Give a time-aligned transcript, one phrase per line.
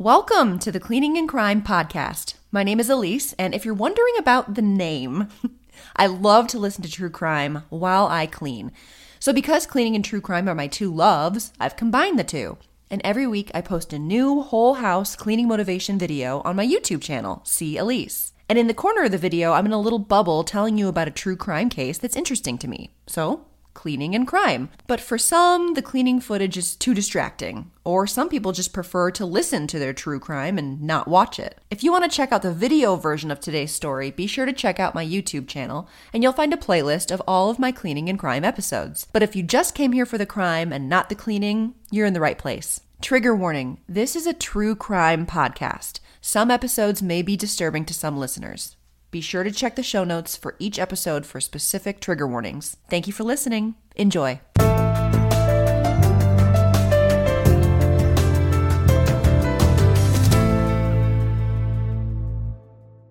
[0.00, 2.34] Welcome to the Cleaning and Crime podcast.
[2.52, 5.26] My name is Elise, and if you're wondering about the name,
[5.96, 8.70] I love to listen to true crime while I clean.
[9.18, 12.58] So, because cleaning and true crime are my two loves, I've combined the two.
[12.88, 17.02] And every week I post a new whole house cleaning motivation video on my YouTube
[17.02, 18.32] channel, See Elise.
[18.48, 21.08] And in the corner of the video, I'm in a little bubble telling you about
[21.08, 22.92] a true crime case that's interesting to me.
[23.08, 23.46] So,
[23.78, 24.70] cleaning and crime.
[24.88, 29.24] But for some, the cleaning footage is too distracting, or some people just prefer to
[29.24, 31.60] listen to their true crime and not watch it.
[31.70, 34.52] If you want to check out the video version of today's story, be sure to
[34.52, 38.08] check out my YouTube channel, and you'll find a playlist of all of my cleaning
[38.08, 39.06] and crime episodes.
[39.12, 42.14] But if you just came here for the crime and not the cleaning, you're in
[42.14, 42.80] the right place.
[43.00, 46.00] Trigger warning this is a true crime podcast.
[46.20, 48.74] Some episodes may be disturbing to some listeners.
[49.10, 52.76] Be sure to check the show notes for each episode for specific trigger warnings.
[52.90, 53.76] Thank you for listening.
[53.96, 54.40] Enjoy.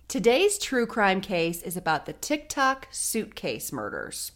[0.07, 4.31] Today's true crime case is about the TikTok suitcase murders.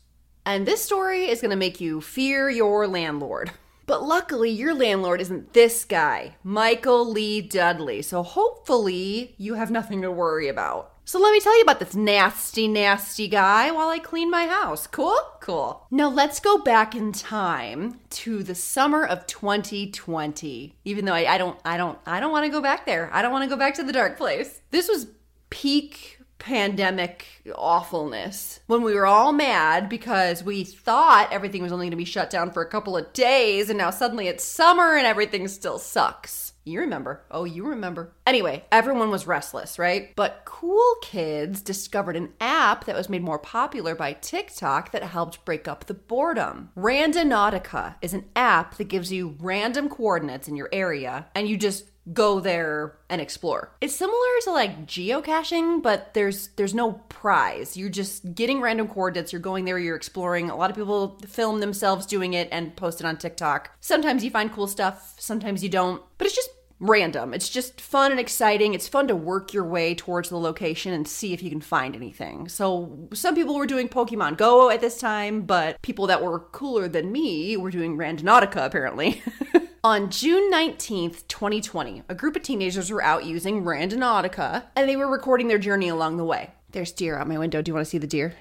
[0.45, 3.51] And this story is going to make you fear your landlord.
[3.85, 8.01] But luckily, your landlord isn't this guy, Michael Lee Dudley.
[8.01, 10.90] So hopefully, you have nothing to worry about.
[11.03, 14.87] So let me tell you about this nasty, nasty guy while I clean my house.
[14.87, 15.17] Cool?
[15.39, 15.85] Cool.
[15.91, 20.75] Now let's go back in time to the summer of 2020.
[20.85, 23.09] Even though I, I don't, I don't, I don't want to go back there.
[23.11, 24.61] I don't want to go back to the dark place.
[24.71, 25.07] This was
[25.49, 31.91] peak pandemic awfulness when we were all mad because we thought everything was only going
[31.91, 35.05] to be shut down for a couple of days and now suddenly it's summer and
[35.05, 36.50] everything still sucks.
[36.63, 37.23] You remember.
[37.31, 38.13] Oh, you remember.
[38.27, 40.15] Anyway, everyone was restless, right?
[40.15, 45.43] But cool kids discovered an app that was made more popular by TikTok that helped
[45.43, 46.69] break up the boredom.
[46.77, 51.85] Randonautica is an app that gives you random coordinates in your area and you just
[52.13, 53.71] go there and explore.
[53.79, 57.77] It's similar to like geocaching, but there's there's no prize.
[57.77, 60.49] You're just getting random coordinates, you're going there, you're exploring.
[60.49, 63.71] A lot of people film themselves doing it and post it on TikTok.
[63.81, 66.49] Sometimes you find cool stuff, sometimes you don't, but it's just
[66.81, 67.33] random.
[67.33, 68.73] It's just fun and exciting.
[68.73, 71.95] It's fun to work your way towards the location and see if you can find
[71.95, 72.49] anything.
[72.49, 76.89] So, some people were doing Pokemon Go at this time, but people that were cooler
[76.89, 79.21] than me were doing Randonautica apparently.
[79.83, 85.07] On June 19th, 2020, a group of teenagers were out using Randonautica and they were
[85.07, 86.51] recording their journey along the way.
[86.71, 87.61] There's deer out my window.
[87.61, 88.35] Do you want to see the deer?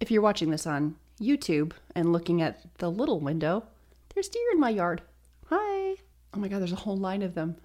[0.00, 3.64] If you're watching this on YouTube and looking at the little window,
[4.14, 5.02] there's deer in my yard.
[5.50, 5.96] Hi.
[6.34, 7.56] Oh my God, there's a whole line of them.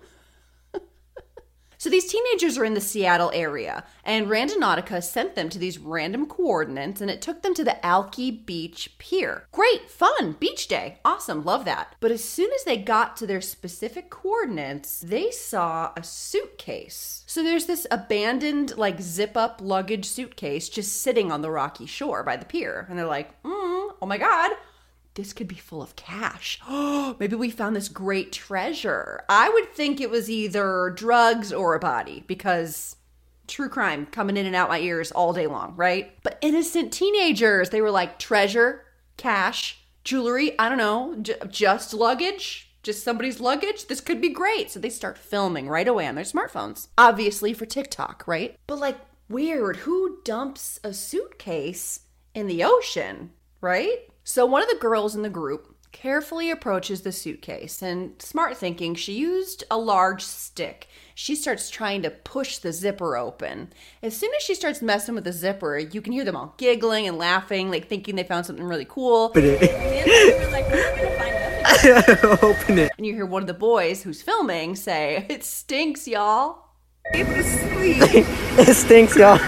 [1.81, 6.27] So these teenagers are in the Seattle area, and Randonautica sent them to these random
[6.27, 9.47] coordinates, and it took them to the Alki Beach Pier.
[9.51, 10.99] Great, fun, beach day.
[11.03, 11.95] Awesome, love that.
[11.99, 17.23] But as soon as they got to their specific coordinates, they saw a suitcase.
[17.25, 22.21] So there's this abandoned, like, zip up luggage suitcase just sitting on the rocky shore
[22.21, 22.85] by the pier.
[22.89, 24.51] And they're like, mm, oh my God,
[25.15, 26.59] this could be full of cash.
[26.67, 29.23] Oh, maybe we found this great treasure.
[29.29, 32.95] I would think it was either drugs or a body because
[33.47, 36.13] true crime coming in and out my ears all day long, right?
[36.23, 38.85] But innocent teenagers, they were like treasure,
[39.17, 42.67] cash, jewelry, I don't know, j- just luggage.
[42.83, 43.85] Just somebody's luggage?
[43.85, 44.71] This could be great.
[44.71, 46.87] So they start filming right away on their smartphones.
[46.97, 48.55] Obviously for TikTok, right?
[48.65, 48.97] But like,
[49.29, 49.77] weird.
[49.77, 51.99] Who dumps a suitcase
[52.33, 54.07] in the ocean, right?
[54.23, 58.95] So one of the girls in the group carefully approaches the suitcase and smart thinking,
[58.95, 60.87] she used a large stick.
[61.15, 63.73] She starts trying to push the zipper open.
[64.01, 67.07] As soon as she starts messing with the zipper, you can hear them all giggling
[67.07, 69.25] and laughing, like thinking they found something really cool.
[69.31, 69.61] Open it.
[72.43, 72.91] Open it.
[72.97, 76.65] And you hear one of the boys who's filming say, It stinks, y'all.
[77.13, 79.39] it stinks, y'all.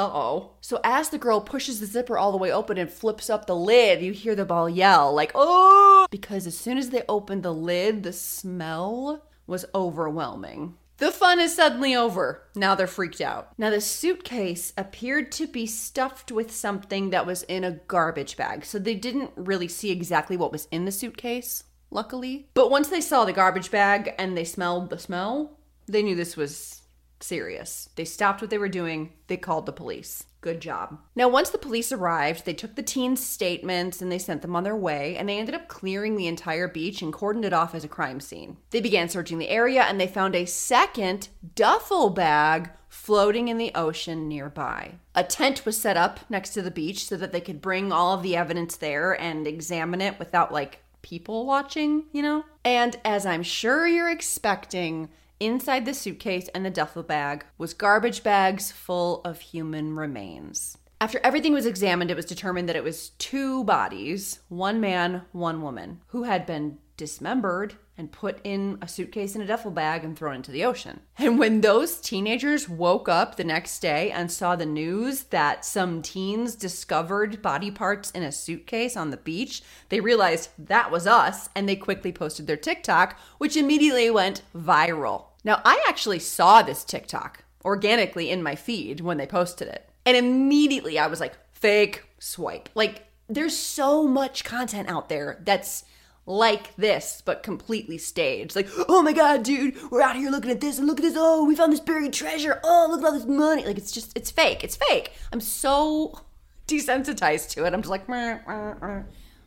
[0.00, 0.50] Uh oh.
[0.62, 3.54] So as the girl pushes the zipper all the way open and flips up the
[3.54, 6.06] lid, you hear the ball yell, like, oh!
[6.10, 10.76] Because as soon as they opened the lid, the smell was overwhelming.
[10.96, 12.44] The fun is suddenly over.
[12.54, 13.52] Now they're freaked out.
[13.58, 18.64] Now, the suitcase appeared to be stuffed with something that was in a garbage bag.
[18.64, 22.48] So they didn't really see exactly what was in the suitcase, luckily.
[22.54, 26.38] But once they saw the garbage bag and they smelled the smell, they knew this
[26.38, 26.79] was
[27.22, 27.88] serious.
[27.96, 30.24] They stopped what they were doing, they called the police.
[30.40, 30.98] Good job.
[31.14, 34.64] Now, once the police arrived, they took the teens' statements and they sent them on
[34.64, 37.84] their way, and they ended up clearing the entire beach and cordoned it off as
[37.84, 38.56] a crime scene.
[38.70, 43.72] They began searching the area and they found a second duffel bag floating in the
[43.74, 44.94] ocean nearby.
[45.14, 48.14] A tent was set up next to the beach so that they could bring all
[48.14, 52.44] of the evidence there and examine it without like people watching, you know?
[52.64, 55.08] And as I'm sure you're expecting,
[55.40, 60.78] inside the suitcase and the duffel bag was garbage bags full of human remains.
[61.02, 65.62] After everything was examined, it was determined that it was two bodies, one man, one
[65.62, 70.18] woman, who had been dismembered and put in a suitcase and a duffel bag and
[70.18, 71.00] thrown into the ocean.
[71.16, 76.02] And when those teenagers woke up the next day and saw the news that some
[76.02, 81.48] teens discovered body parts in a suitcase on the beach, they realized that was us
[81.54, 85.29] and they quickly posted their TikTok, which immediately went viral.
[85.44, 89.88] Now, I actually saw this TikTok organically in my feed when they posted it.
[90.06, 92.68] And immediately I was like, fake swipe.
[92.74, 95.84] Like, there's so much content out there that's
[96.26, 98.56] like this, but completely staged.
[98.56, 101.14] Like, oh my god, dude, we're out here looking at this and look at this.
[101.16, 102.60] Oh, we found this buried treasure.
[102.64, 103.64] Oh, look at all this money.
[103.64, 104.64] Like, it's just, it's fake.
[104.64, 105.12] It's fake.
[105.32, 106.20] I'm so
[106.66, 107.74] desensitized to it.
[107.74, 109.02] I'm just like, meh, meh, meh.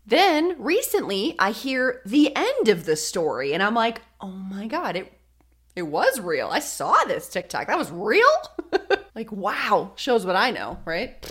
[0.06, 4.96] then recently I hear the end of the story and I'm like, oh my god,
[4.96, 5.12] it
[5.76, 6.50] it was real.
[6.52, 7.68] I saw this TikTok.
[7.68, 8.26] That was real?
[9.16, 9.94] like, wow.
[9.96, 11.22] Shows what I know, right?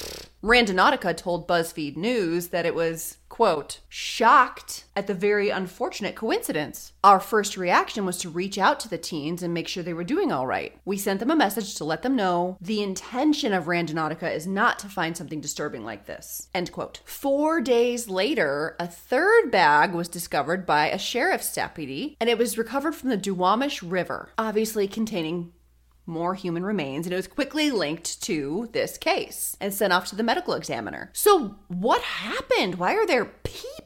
[0.43, 6.93] Randonautica told BuzzFeed News that it was, quote, shocked at the very unfortunate coincidence.
[7.03, 10.05] Our first reaction was to reach out to the teens and make sure they were
[10.05, 10.77] doing all right.
[10.85, 14.79] We sent them a message to let them know the intention of Randonautica is not
[14.81, 16.51] to find something disturbing like this.
[16.55, 17.01] End quote.
[17.07, 22.59] Four days later, a third bag was discovered by a sheriff's deputy, and it was
[22.59, 25.53] recovered from the Duwamish River, obviously containing
[26.07, 30.17] more human remains, and it was quickly linked to this case and sent off to
[30.17, 31.11] the medical examiner.
[31.13, 32.77] So, what happened?
[32.77, 33.82] Why are there people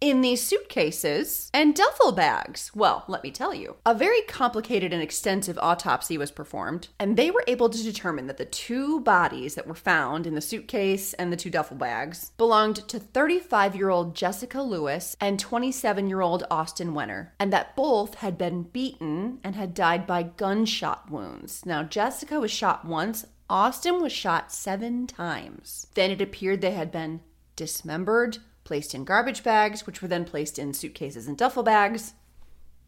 [0.00, 2.70] in these suitcases and duffel bags?
[2.74, 3.76] Well, let me tell you.
[3.84, 8.38] A very complicated and extensive autopsy was performed, and they were able to determine that
[8.38, 12.76] the two bodies that were found in the suitcase and the two duffel bags belonged
[12.88, 18.14] to 35 year old Jessica Lewis and 27 year old Austin Wenner, and that both
[18.14, 21.66] had been beaten and had died by gunshot wounds.
[21.66, 23.26] Now, Jessica was shot once.
[23.50, 25.88] Austin was shot seven times.
[25.94, 27.20] Then it appeared they had been
[27.54, 32.12] dismembered, placed in garbage bags, which were then placed in suitcases and duffel bags,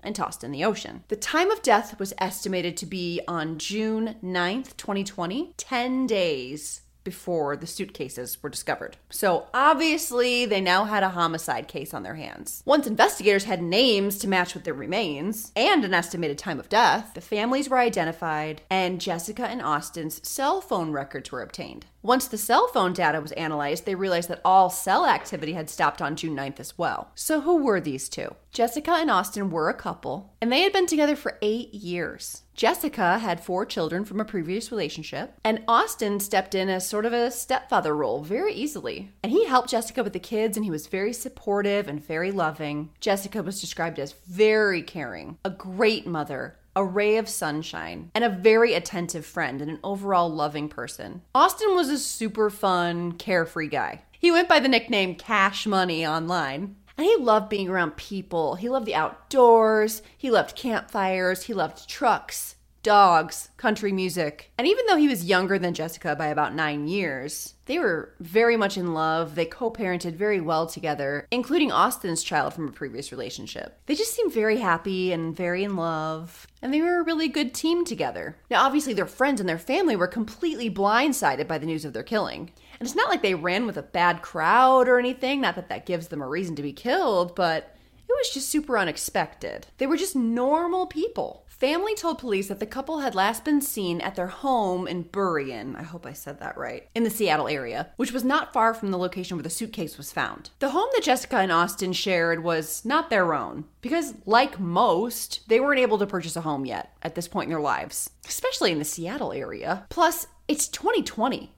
[0.03, 1.05] and tossed in the ocean.
[1.09, 7.57] The time of death was estimated to be on June 9th, 2020, 10 days before
[7.57, 8.99] the suitcases were discovered.
[9.09, 12.63] So obviously, they now had a homicide case on their hands.
[12.67, 17.15] Once investigators had names to match with their remains and an estimated time of death,
[17.15, 21.87] the families were identified and Jessica and Austin's cell phone records were obtained.
[22.03, 26.01] Once the cell phone data was analyzed, they realized that all cell activity had stopped
[26.01, 27.11] on June 9th as well.
[27.17, 28.37] So, who were these two?
[28.53, 32.43] Jessica and Austin were a couple, and they had been together for eight years.
[32.55, 37.13] Jessica had four children from a previous relationship, and Austin stepped in as sort of
[37.13, 39.11] a stepfather role very easily.
[39.23, 42.91] And he helped Jessica with the kids, and he was very supportive and very loving.
[43.01, 48.29] Jessica was described as very caring, a great mother, a ray of sunshine, and a
[48.29, 51.21] very attentive friend and an overall loving person.
[51.35, 54.01] Austin was a super fun, carefree guy.
[54.13, 56.77] He went by the nickname Cash Money online.
[56.97, 58.55] And he loved being around people.
[58.55, 60.03] He loved the outdoors.
[60.17, 61.43] He loved campfires.
[61.43, 64.51] He loved trucks, dogs, country music.
[64.59, 68.57] And even though he was younger than Jessica by about nine years, they were very
[68.57, 69.35] much in love.
[69.35, 73.79] They co parented very well together, including Austin's child from a previous relationship.
[73.87, 77.55] They just seemed very happy and very in love, and they were a really good
[77.55, 78.37] team together.
[78.51, 82.03] Now, obviously, their friends and their family were completely blindsided by the news of their
[82.03, 82.51] killing.
[82.81, 85.87] And it's not like they ran with a bad crowd or anything, not that that
[85.87, 87.75] gives them a reason to be killed, but
[88.09, 89.67] it was just super unexpected.
[89.79, 91.45] They were just normal people.
[91.59, 95.75] Family told police that the couple had last been seen at their home in Burien,
[95.77, 98.93] I hope I said that right, in the Seattle area, which was not far from
[98.93, 100.51] the location where the suitcase was found.
[100.61, 105.59] The home that Jessica and Austin shared was not their own, because, like most, they
[105.59, 108.79] weren't able to purchase a home yet at this point in their lives, especially in
[108.79, 109.85] the Seattle area.
[109.89, 111.53] Plus, it's 2020.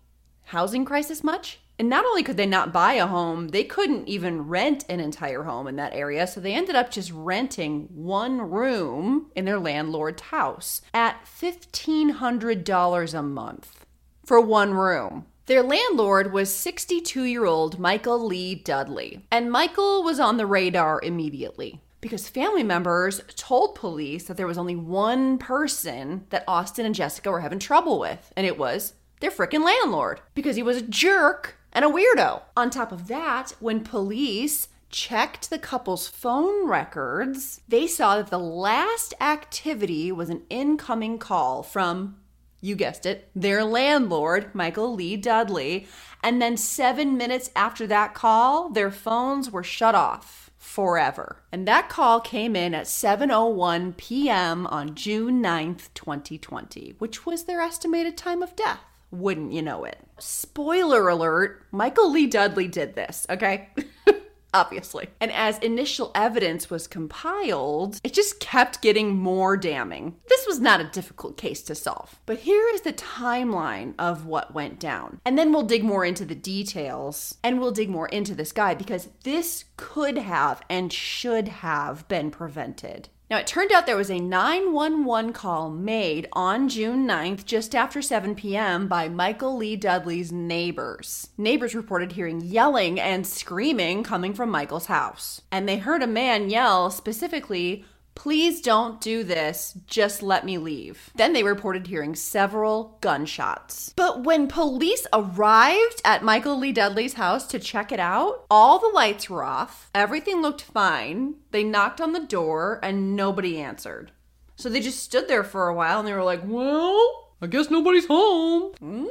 [0.44, 1.60] Housing crisis much?
[1.80, 5.44] And not only could they not buy a home, they couldn't even rent an entire
[5.44, 6.26] home in that area.
[6.26, 13.22] So they ended up just renting one room in their landlord's house at $1,500 a
[13.22, 13.86] month
[14.26, 15.24] for one room.
[15.46, 21.00] Their landlord was 62 year old Michael Lee Dudley, and Michael was on the radar
[21.02, 26.94] immediately because family members told police that there was only one person that Austin and
[26.94, 30.82] Jessica were having trouble with, and it was their freaking landlord because he was a
[30.82, 32.42] jerk and a weirdo.
[32.56, 38.38] On top of that, when police checked the couple's phone records, they saw that the
[38.38, 42.16] last activity was an incoming call from,
[42.60, 45.86] you guessed it, their landlord, Michael Lee Dudley.
[46.22, 50.50] And then seven minutes after that call, their phones were shut off.
[50.58, 51.42] forever.
[51.50, 54.66] And that call came in at 7:01 p.m.
[54.66, 58.80] on June 9th, 2020, which was their estimated time of death.
[59.10, 59.98] Wouldn't you know it?
[60.18, 63.68] Spoiler alert, Michael Lee Dudley did this, okay?
[64.54, 65.08] obviously.
[65.20, 70.16] And as initial evidence was compiled, it just kept getting more damning.
[70.28, 72.20] This was not a difficult case to solve.
[72.26, 75.20] But here is the timeline of what went down.
[75.24, 78.74] And then we'll dig more into the details and we'll dig more into this guy
[78.74, 83.08] because this could have and should have been prevented.
[83.30, 88.02] Now, it turned out there was a 911 call made on June 9th, just after
[88.02, 91.28] 7 p.m., by Michael Lee Dudley's neighbors.
[91.38, 95.42] Neighbors reported hearing yelling and screaming coming from Michael's house.
[95.52, 97.84] And they heard a man yell specifically,
[98.20, 99.78] Please don't do this.
[99.86, 101.08] Just let me leave.
[101.14, 103.94] Then they reported hearing several gunshots.
[103.96, 108.94] But when police arrived at Michael Lee Dudley's house to check it out, all the
[108.94, 109.90] lights were off.
[109.94, 111.36] Everything looked fine.
[111.50, 114.12] They knocked on the door and nobody answered.
[114.54, 117.70] So they just stood there for a while and they were like, well, I guess
[117.70, 118.74] nobody's home.
[118.82, 119.08] Mm.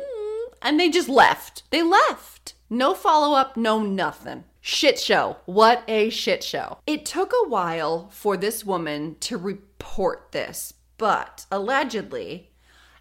[0.61, 1.63] And they just left.
[1.71, 2.53] They left.
[2.69, 4.43] No follow up, no nothing.
[4.71, 5.37] Shit show.
[5.47, 6.77] What a shit show.
[6.85, 12.51] It took a while for this woman to report this, but allegedly,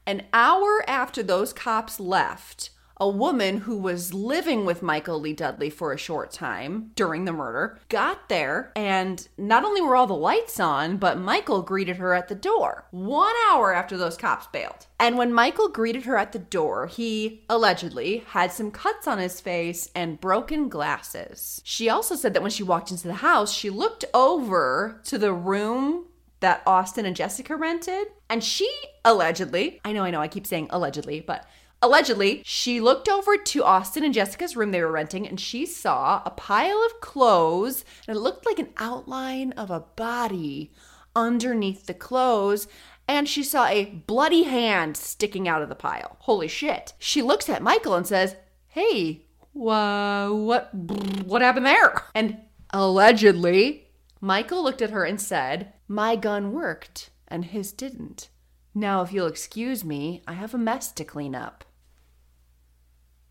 [0.07, 5.71] an hour after those cops left, a woman who was living with Michael Lee Dudley
[5.71, 10.15] for a short time during the murder got there, and not only were all the
[10.15, 14.87] lights on, but Michael greeted her at the door one hour after those cops bailed.
[14.99, 19.41] And when Michael greeted her at the door, he allegedly had some cuts on his
[19.41, 21.61] face and broken glasses.
[21.65, 25.33] She also said that when she walked into the house, she looked over to the
[25.33, 26.07] room
[26.41, 28.09] that Austin and Jessica rented.
[28.29, 28.71] And she
[29.05, 31.47] allegedly, I know, I know, I keep saying allegedly, but
[31.81, 36.23] Allegedly, she looked over to Austin and Jessica's room they were renting and she saw
[36.25, 40.73] a pile of clothes and it looked like an outline of a body
[41.15, 42.67] underneath the clothes
[43.07, 46.17] and she saw a bloody hand sticking out of the pile.
[46.21, 46.95] Holy shit.
[46.99, 52.39] She looks at Michael and says, "Hey, wha- what what happened there?" And
[52.71, 53.89] allegedly,
[54.21, 58.29] Michael looked at her and said, "My gun worked and his didn't.
[58.75, 61.65] Now if you'll excuse me, I have a mess to clean up."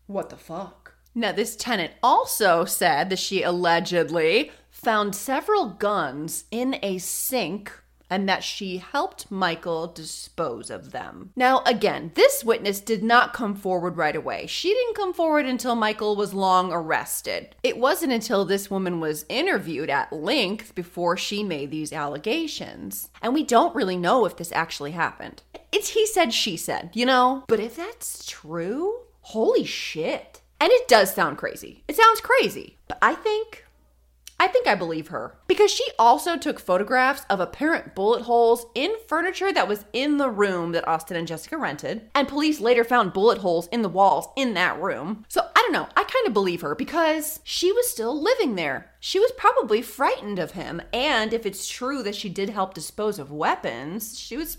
[0.08, 0.94] What the fuck?
[1.14, 7.72] Now, this tenant also said that she allegedly found several guns in a sink
[8.10, 11.30] and that she helped Michael dispose of them.
[11.36, 14.46] Now, again, this witness did not come forward right away.
[14.46, 17.54] She didn't come forward until Michael was long arrested.
[17.62, 23.10] It wasn't until this woman was interviewed at length before she made these allegations.
[23.20, 25.42] And we don't really know if this actually happened.
[25.70, 27.44] It's he said, she said, you know?
[27.46, 30.40] But if that's true, holy shit.
[30.58, 31.84] And it does sound crazy.
[31.86, 32.78] It sounds crazy.
[32.88, 33.66] But I think
[34.40, 38.92] I think I believe her because she also took photographs of apparent bullet holes in
[39.08, 43.12] furniture that was in the room that Austin and Jessica rented, and police later found
[43.12, 45.24] bullet holes in the walls in that room.
[45.28, 48.92] So I don't know, I kind of believe her because she was still living there.
[49.00, 53.18] She was probably frightened of him, and if it's true that she did help dispose
[53.18, 54.58] of weapons, she was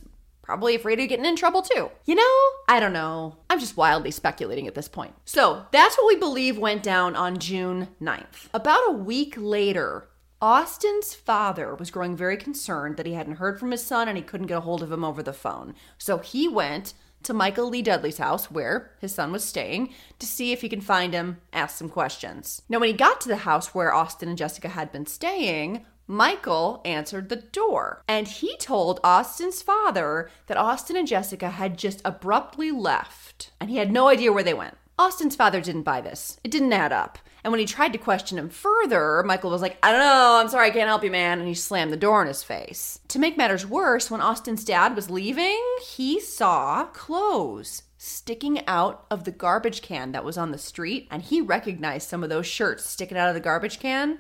[0.50, 1.91] probably afraid of getting in trouble too.
[2.06, 3.38] You know, I don't know.
[3.51, 5.13] I'm just wildly speculating at this point.
[5.24, 8.50] So that's what we believe went down on June 9th.
[8.51, 10.10] About a week later,
[10.41, 14.24] Austin's father was growing very concerned that he hadn't heard from his son and he
[14.24, 15.75] couldn't get a hold of him over the phone.
[16.00, 20.51] So he went to Michael Lee Dudley's house, where his son was staying, to see
[20.51, 22.63] if he can find him, ask some questions.
[22.70, 26.81] Now, when he got to the house where Austin and Jessica had been staying, Michael
[26.85, 32.71] answered the door and he told Austin's father that Austin and Jessica had just abruptly
[32.71, 34.75] left and he had no idea where they went.
[34.97, 36.39] Austin's father didn't buy this.
[36.43, 37.19] It didn't add up.
[37.43, 40.49] And when he tried to question him further, Michael was like, I don't know, I'm
[40.49, 41.37] sorry, I can't help you, man.
[41.37, 42.99] And he slammed the door in his face.
[43.09, 49.25] To make matters worse, when Austin's dad was leaving, he saw clothes sticking out of
[49.25, 51.07] the garbage can that was on the street.
[51.11, 54.17] And he recognized some of those shirts sticking out of the garbage can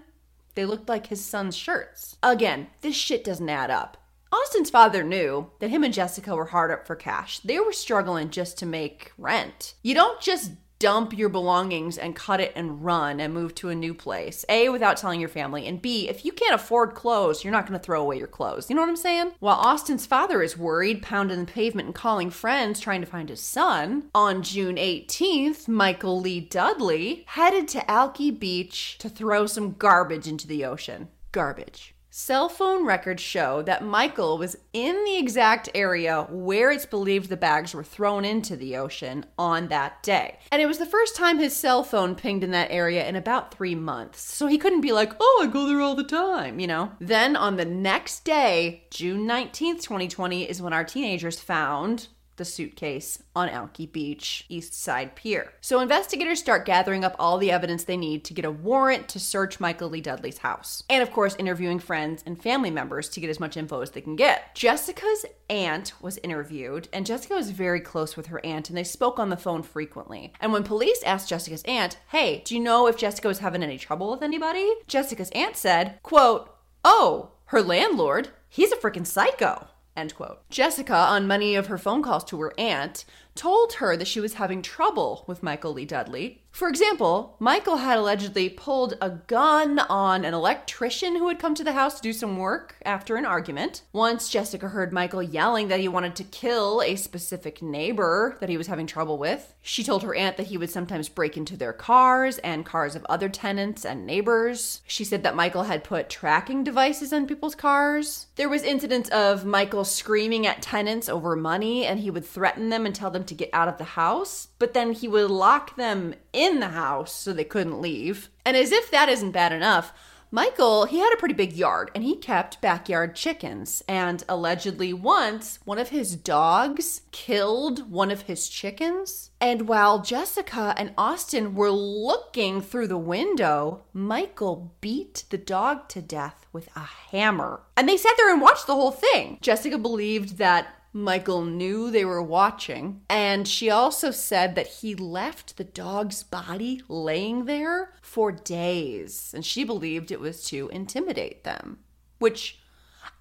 [0.55, 2.17] they looked like his son's shirts.
[2.21, 3.97] Again, this shit doesn't add up.
[4.31, 7.39] Austin's father knew that him and Jessica were hard up for cash.
[7.39, 9.73] They were struggling just to make rent.
[9.81, 13.75] You don't just dump your belongings and cut it and run and move to a
[13.75, 14.45] new place.
[14.47, 15.67] A, without telling your family.
[15.67, 18.69] And B, if you can't afford clothes, you're not going to throw away your clothes.
[18.69, 19.33] You know what I'm saying?
[19.39, 23.41] While Austin's father is worried, pounding the pavement and calling friends trying to find his
[23.41, 30.27] son, on June 18th, Michael Lee Dudley headed to Alki Beach to throw some garbage
[30.27, 31.09] into the ocean.
[31.31, 37.29] Garbage Cell phone records show that Michael was in the exact area where it's believed
[37.29, 40.37] the bags were thrown into the ocean on that day.
[40.51, 43.53] And it was the first time his cell phone pinged in that area in about
[43.53, 44.19] three months.
[44.19, 46.91] So he couldn't be like, oh, I go there all the time, you know?
[46.99, 53.21] Then on the next day, June 19th, 2020, is when our teenagers found the suitcase
[53.35, 55.53] on Alki Beach, East Side Pier.
[55.61, 59.19] So investigators start gathering up all the evidence they need to get a warrant to
[59.19, 60.83] search Michael Lee Dudley's house.
[60.89, 64.01] And of course, interviewing friends and family members to get as much info as they
[64.01, 64.55] can get.
[64.55, 69.19] Jessica's aunt was interviewed, and Jessica was very close with her aunt, and they spoke
[69.19, 70.33] on the phone frequently.
[70.39, 73.77] And when police asked Jessica's aunt, hey, do you know if Jessica was having any
[73.77, 74.67] trouble with anybody?
[74.87, 79.67] Jessica's aunt said, quote, oh, her landlord, he's a freaking psycho.
[79.99, 80.49] End quote.
[80.49, 83.03] Jessica, on many of her phone calls to her aunt,
[83.35, 86.41] told her that she was having trouble with Michael Lee Dudley.
[86.59, 91.63] For example, Michael had allegedly pulled a gun on an electrician who had come to
[91.63, 93.83] the house to do some work after an argument.
[93.93, 98.57] Once, Jessica heard Michael yelling that he wanted to kill a specific neighbor that he
[98.57, 99.53] was having trouble with.
[99.61, 103.05] She told her aunt that he would sometimes break into their cars and cars of
[103.05, 104.81] other tenants and neighbors.
[104.85, 108.27] She said that Michael had put tracking devices on people's cars.
[108.35, 112.85] There was incidents of Michael screaming at tenants over money and he would threaten them
[112.85, 116.15] and tell them to get out of the house, but then he would lock them
[116.33, 118.29] in the house so they couldn't leave.
[118.45, 119.93] And as if that isn't bad enough,
[120.31, 123.83] Michael, he had a pretty big yard and he kept backyard chickens.
[123.87, 129.31] And allegedly, once one of his dogs killed one of his chickens.
[129.41, 136.01] And while Jessica and Austin were looking through the window, Michael beat the dog to
[136.01, 137.63] death with a hammer.
[137.75, 139.39] And they sat there and watched the whole thing.
[139.41, 145.57] Jessica believed that Michael knew they were watching, and she also said that he left
[145.57, 151.79] the dog's body laying there for days, and she believed it was to intimidate them.
[152.17, 152.59] Which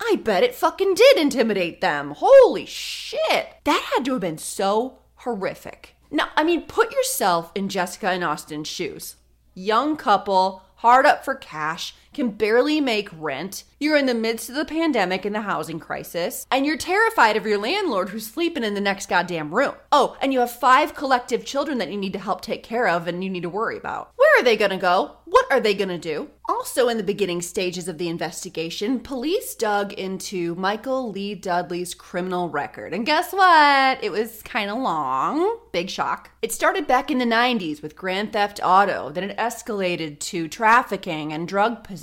[0.01, 2.13] I bet it fucking did intimidate them.
[2.17, 3.49] Holy shit.
[3.65, 5.95] That had to have been so horrific.
[6.11, 9.17] Now, I mean, put yourself in Jessica and Austin's shoes.
[9.55, 13.65] Young couple, hard up for cash, can barely make rent.
[13.81, 17.47] You're in the midst of the pandemic and the housing crisis, and you're terrified of
[17.47, 19.75] your landlord who's sleeping in the next goddamn room.
[19.93, 23.07] Oh, and you have five collective children that you need to help take care of
[23.07, 24.13] and you need to worry about.
[24.17, 25.17] Where are they gonna go?
[25.27, 26.31] What are they gonna do?
[26.49, 32.49] Also, in the beginning stages of the investigation, police dug into Michael Lee Dudley's criminal
[32.49, 32.95] record.
[32.95, 34.03] And guess what?
[34.03, 35.59] It was kind of long.
[35.73, 36.31] Big shock.
[36.41, 41.33] It started back in the 90s with Grand Theft Auto, then it escalated to trafficking
[41.33, 41.98] and drug possession.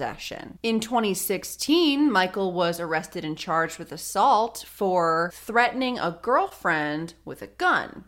[0.64, 7.48] In 2016, Michael was arrested and charged with assault for threatening a girlfriend with a
[7.48, 8.06] gun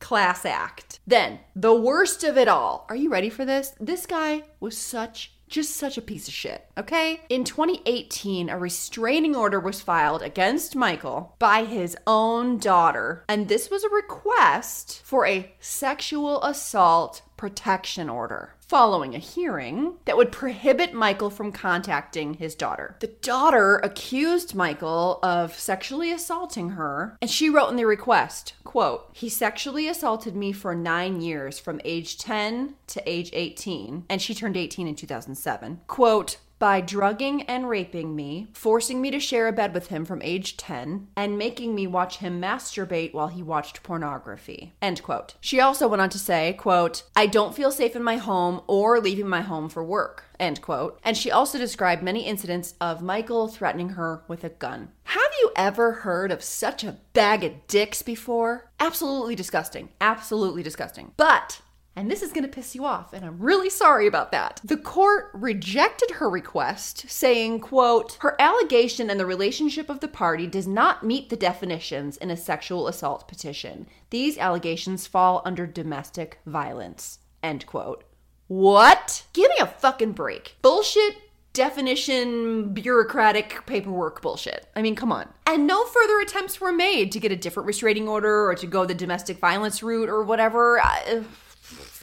[0.00, 1.00] class act.
[1.06, 2.86] Then, the worst of it all.
[2.88, 3.74] Are you ready for this?
[3.80, 7.22] This guy was such just such a piece of shit, okay?
[7.28, 13.70] In 2018, a restraining order was filed against Michael by his own daughter, and this
[13.70, 20.92] was a request for a sexual assault protection order following a hearing that would prohibit
[20.92, 22.96] Michael from contacting his daughter.
[23.00, 29.08] The daughter accused Michael of sexually assaulting her, and she wrote in the request, quote,
[29.14, 34.34] "He sexually assaulted me for 9 years from age 10 to age 18, and she
[34.34, 39.52] turned 18 in 2007." Quote, by drugging and raping me, forcing me to share a
[39.52, 43.82] bed with him from age 10, and making me watch him masturbate while he watched
[43.82, 44.72] pornography.
[44.82, 45.34] End quote.
[45.40, 49.00] She also went on to say, quote, I don't feel safe in my home or
[49.00, 50.24] leaving my home for work.
[50.38, 51.00] End quote.
[51.04, 54.90] And she also described many incidents of Michael threatening her with a gun.
[55.04, 58.70] Have you ever heard of such a bag of dicks before?
[58.78, 59.88] Absolutely disgusting.
[60.00, 61.12] Absolutely disgusting.
[61.16, 61.60] But
[61.98, 64.76] and this is going to piss you off and i'm really sorry about that the
[64.76, 70.68] court rejected her request saying quote her allegation and the relationship of the party does
[70.68, 77.18] not meet the definitions in a sexual assault petition these allegations fall under domestic violence
[77.42, 78.04] end quote
[78.46, 81.16] what give me a fucking break bullshit
[81.52, 84.68] definition bureaucratic paperwork bullshit.
[84.76, 85.28] I mean, come on.
[85.44, 88.84] And no further attempts were made to get a different restraining order or to go
[88.84, 90.80] the domestic violence route or whatever.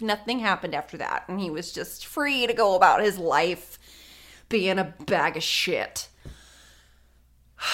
[0.02, 1.26] Nothing happened after that.
[1.28, 3.80] And he was just free to go about his life
[4.50, 6.10] being a bag of shit.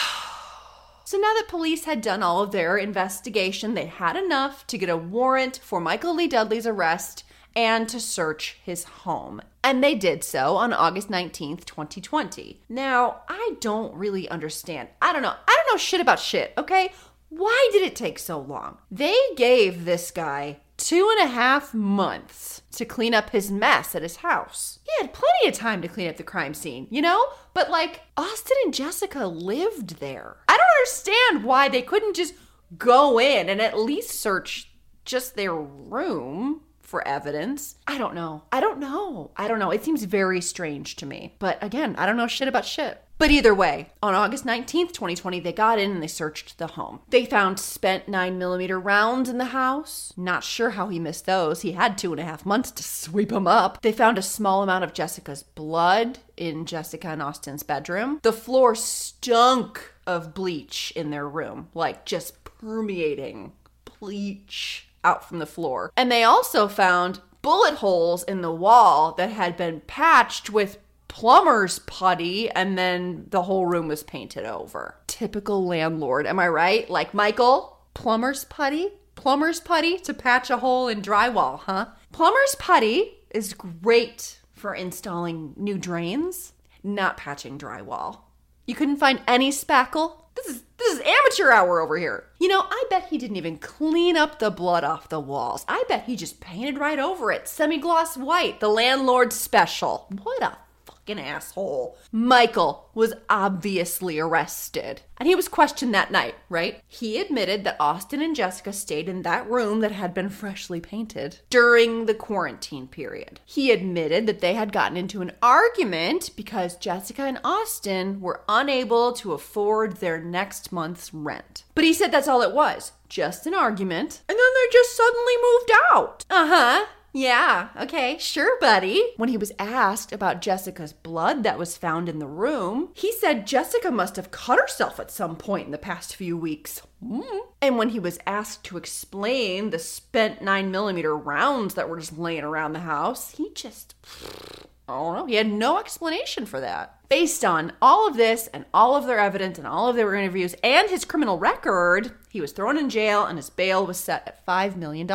[1.03, 4.87] So now that police had done all of their investigation, they had enough to get
[4.87, 9.41] a warrant for Michael Lee Dudley's arrest and to search his home.
[9.63, 12.61] And they did so on August 19th, 2020.
[12.69, 14.87] Now, I don't really understand.
[15.01, 15.33] I don't know.
[15.47, 16.93] I don't know shit about shit, okay?
[17.29, 18.77] Why did it take so long?
[18.89, 24.01] They gave this guy two and a half months to clean up his mess at
[24.01, 24.79] his house.
[24.83, 27.23] He had plenty of time to clean up the crime scene, you know?
[27.53, 30.37] But like, Austin and Jessica lived there.
[30.47, 32.33] I don't understand why they couldn't just
[32.77, 34.71] go in and at least search
[35.05, 37.75] just their room for evidence.
[37.87, 38.43] I don't know.
[38.51, 39.31] I don't know.
[39.37, 39.71] I don't know.
[39.71, 41.35] It seems very strange to me.
[41.39, 43.01] But again, I don't know shit about shit.
[43.21, 47.01] But either way, on August 19th, 2020, they got in and they searched the home.
[47.09, 50.11] They found spent 9mm rounds in the house.
[50.17, 51.61] Not sure how he missed those.
[51.61, 53.79] He had two and a half months to sweep them up.
[53.83, 58.19] They found a small amount of Jessica's blood in Jessica and Austin's bedroom.
[58.23, 63.51] The floor stunk of bleach in their room, like just permeating
[63.99, 65.91] bleach out from the floor.
[65.95, 70.79] And they also found bullet holes in the wall that had been patched with
[71.11, 74.95] plumber's putty and then the whole room was painted over.
[75.07, 76.89] Typical landlord, am I right?
[76.89, 78.87] Like Michael, plumber's putty?
[79.15, 81.87] Plumber's putty to patch a hole in drywall, huh?
[82.13, 88.19] Plumber's putty is great for installing new drains, not patching drywall.
[88.65, 90.13] You couldn't find any spackle?
[90.35, 92.29] This is this is amateur hour over here.
[92.39, 95.65] You know, I bet he didn't even clean up the blood off the walls.
[95.67, 97.49] I bet he just painted right over it.
[97.49, 100.07] Semi-gloss white, the landlord special.
[100.23, 100.57] What a
[101.01, 101.97] fucking asshole.
[102.11, 105.01] Michael was obviously arrested.
[105.17, 106.81] And he was questioned that night, right?
[106.87, 111.39] He admitted that Austin and Jessica stayed in that room that had been freshly painted
[111.49, 113.39] during the quarantine period.
[113.45, 119.13] He admitted that they had gotten into an argument because Jessica and Austin were unable
[119.13, 121.63] to afford their next month's rent.
[121.75, 124.21] But he said that's all it was just an argument.
[124.29, 126.25] And then they just suddenly moved out.
[126.29, 126.85] Uh huh.
[127.13, 129.03] Yeah, okay, sure, buddy.
[129.17, 133.45] When he was asked about Jessica's blood that was found in the room, he said
[133.45, 136.81] Jessica must have cut herself at some point in the past few weeks.
[137.03, 137.39] Mm.
[137.61, 142.43] And when he was asked to explain the spent 9mm rounds that were just laying
[142.43, 143.95] around the house, he just.
[144.87, 145.25] I don't know.
[145.25, 147.00] He had no explanation for that.
[147.11, 150.55] Based on all of this and all of their evidence and all of their interviews
[150.63, 154.45] and his criminal record, he was thrown in jail and his bail was set at
[154.45, 155.05] $5 million.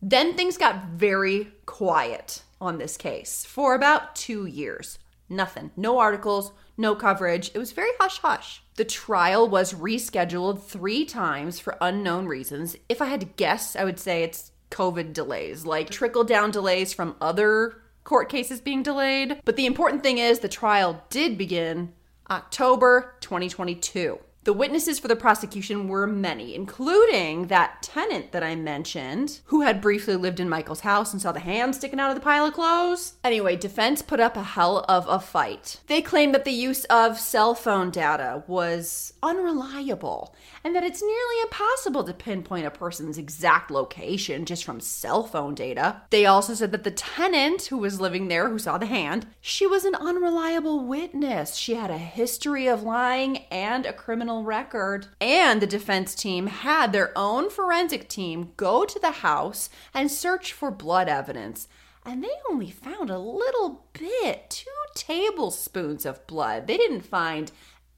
[0.00, 4.98] Then things got very quiet on this case for about two years.
[5.28, 5.70] Nothing.
[5.76, 7.50] No articles, no coverage.
[7.52, 8.62] It was very hush hush.
[8.76, 12.74] The trial was rescheduled three times for unknown reasons.
[12.88, 16.94] If I had to guess, I would say it's COVID delays, like trickle down delays
[16.94, 19.40] from other court cases being delayed.
[19.44, 21.92] But the important thing is the trial did begin
[22.30, 24.18] October 2022.
[24.44, 29.80] The witnesses for the prosecution were many, including that tenant that I mentioned, who had
[29.80, 32.52] briefly lived in Michael's house and saw the hand sticking out of the pile of
[32.52, 33.14] clothes.
[33.24, 35.80] Anyway, defense put up a hell of a fight.
[35.86, 41.40] They claimed that the use of cell phone data was unreliable and that it's nearly
[41.42, 46.02] impossible to pinpoint a person's exact location just from cell phone data.
[46.10, 49.66] They also said that the tenant who was living there, who saw the hand, she
[49.66, 51.56] was an unreliable witness.
[51.56, 55.06] She had a history of lying and a criminal record.
[55.20, 60.52] And the defense team had their own forensic team go to the house and search
[60.52, 61.68] for blood evidence.
[62.04, 66.66] And they only found a little bit, two tablespoons of blood.
[66.66, 67.52] They didn't find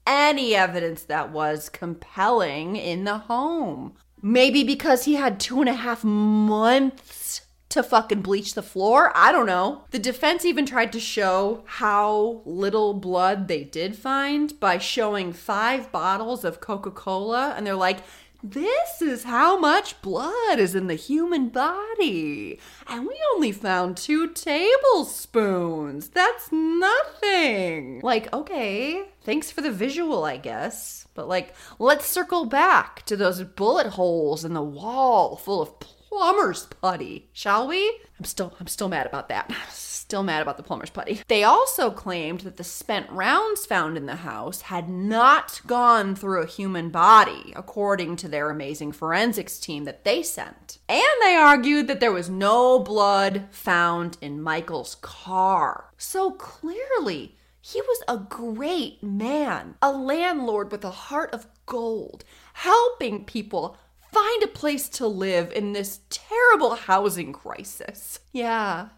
[0.05, 3.95] any evidence that was compelling in the home.
[4.21, 9.11] Maybe because he had two and a half months to fucking bleach the floor.
[9.15, 9.83] I don't know.
[9.91, 15.91] The defense even tried to show how little blood they did find by showing five
[15.91, 17.53] bottles of Coca Cola.
[17.57, 17.99] And they're like,
[18.43, 22.59] this is how much blood is in the human body.
[22.87, 26.09] And we only found two tablespoons.
[26.09, 27.99] That's nothing.
[28.01, 31.07] Like, okay, thanks for the visual, I guess.
[31.15, 35.79] But, like, let's circle back to those bullet holes in the wall full of
[36.17, 37.99] plumber's putty, shall we?
[38.17, 39.53] I'm still I'm still mad about that.
[40.07, 41.19] Still mad about the plumber's putty.
[41.27, 46.41] They also claimed that the spent rounds found in the house had not gone through
[46.41, 50.77] a human body, according to their amazing forensics team that they sent.
[50.87, 55.91] And they argued that there was no blood found in Michael's car.
[55.97, 63.25] So clearly, he was a great man, a landlord with a heart of gold, helping
[63.25, 63.75] people
[64.17, 68.19] find a place to live in this terrible housing crisis.
[68.31, 68.89] Yeah.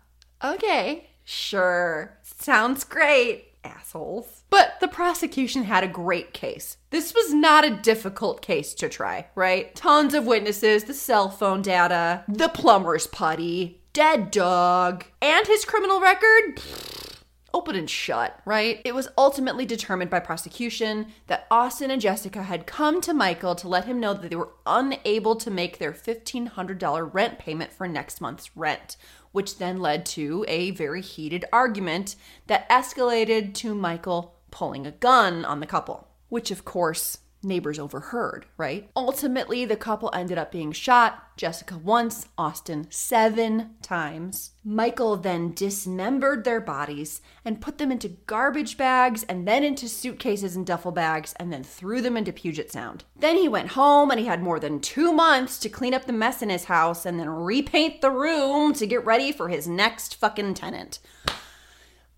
[0.43, 1.09] Okay.
[1.25, 2.17] Sure.
[2.21, 3.45] Sounds great.
[3.63, 4.43] Assholes.
[4.49, 6.77] But the prosecution had a great case.
[6.91, 9.75] This was not a difficult case to try, right?
[9.75, 15.99] Tons of witnesses, the cell phone data, the plumber's putty, dead dog, and his criminal
[15.99, 16.61] record.
[17.59, 18.79] Open and shut, right?
[18.85, 23.67] It was ultimately determined by prosecution that Austin and Jessica had come to Michael to
[23.67, 28.21] let him know that they were unable to make their $1,500 rent payment for next
[28.21, 28.95] month's rent,
[29.33, 32.15] which then led to a very heated argument
[32.47, 38.45] that escalated to Michael pulling a gun on the couple, which of course neighbors overheard,
[38.57, 38.89] right?
[38.95, 44.51] Ultimately, the couple ended up being shot, Jessica once, Austin seven times.
[44.63, 50.55] Michael then dismembered their bodies and put them into garbage bags and then into suitcases
[50.55, 53.05] and duffel bags and then threw them into Puget Sound.
[53.15, 56.13] Then he went home and he had more than two months to clean up the
[56.13, 60.15] mess in his house and then repaint the room to get ready for his next
[60.15, 60.99] fucking tenant.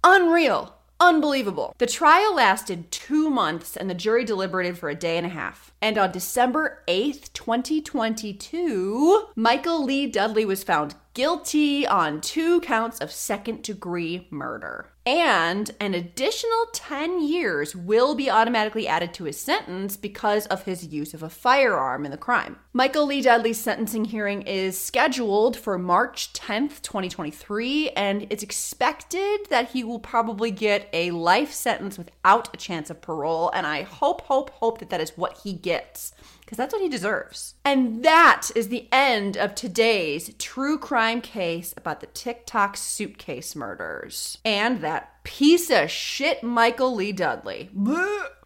[0.03, 0.80] Unreal.
[1.01, 1.73] Unbelievable.
[1.79, 5.73] The trial lasted two months and the jury deliberated for a day and a half.
[5.81, 13.11] And on December 8th, 2022, Michael Lee Dudley was found guilty on two counts of
[13.11, 14.91] second degree murder.
[15.03, 20.85] And an additional 10 years will be automatically added to his sentence because of his
[20.85, 22.57] use of a firearm in the crime.
[22.73, 29.71] Michael Lee Dudley's sentencing hearing is scheduled for March 10th, 2023, and it's expected that
[29.71, 33.49] he will probably get a life sentence without a chance of parole.
[33.55, 36.13] And I hope, hope, hope that that is what he gets
[36.51, 37.55] because that's what he deserves.
[37.63, 44.37] And that is the end of today's true crime case about the TikTok suitcase murders
[44.43, 47.69] and that piece of shit Michael Lee Dudley.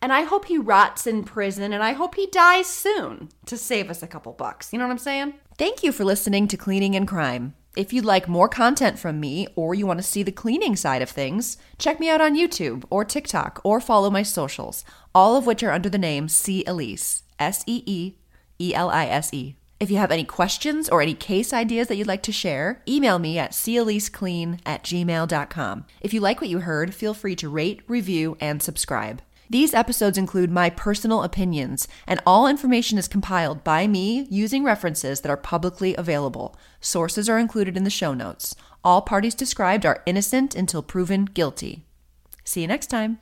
[0.04, 3.90] And I hope he rots in prison and I hope he dies soon to save
[3.90, 4.72] us a couple bucks.
[4.72, 5.34] You know what I'm saying?
[5.58, 7.56] Thank you for listening to Cleaning and Crime.
[7.76, 11.02] If you'd like more content from me or you want to see the cleaning side
[11.02, 15.48] of things, check me out on YouTube or TikTok or follow my socials, all of
[15.48, 17.24] which are under the name See Elise.
[17.40, 18.16] S E E
[18.60, 19.56] E L I S E.
[19.80, 23.20] If you have any questions or any case ideas that you'd like to share, email
[23.20, 23.52] me at
[24.14, 25.86] clean at gmail.com.
[26.00, 29.22] If you like what you heard, feel free to rate, review, and subscribe.
[29.50, 35.22] These episodes include my personal opinions, and all information is compiled by me using references
[35.22, 36.56] that are publicly available.
[36.80, 38.56] Sources are included in the show notes.
[38.84, 41.86] All parties described are innocent until proven guilty.
[42.44, 43.20] See you next time.